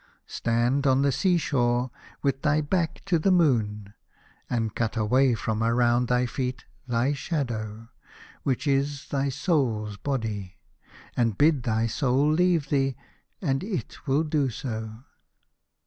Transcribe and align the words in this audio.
Stand 0.25 0.87
on 0.87 1.03
the 1.03 1.11
sea 1.11 1.37
shore 1.37 1.91
with 2.23 2.41
thy 2.41 2.59
back 2.59 3.05
to 3.05 3.19
the 3.19 3.29
moon, 3.29 3.93
and 4.49 4.73
cut 4.73 4.97
away 4.97 5.35
from 5.35 5.61
around 5.61 6.07
thy 6.07 6.25
feet 6.25 6.65
thy 6.87 7.13
shadow, 7.13 7.87
which 8.41 8.65
is 8.65 9.09
thy 9.09 9.29
soul's 9.29 9.97
body, 9.97 10.57
and 11.15 11.37
bid 11.37 11.61
thy 11.61 11.85
soul 11.85 12.31
leave 12.31 12.69
thee, 12.69 12.95
and 13.43 13.63
it 13.63 14.07
will 14.07 14.23
do 14.23 14.49
so." 14.49 15.03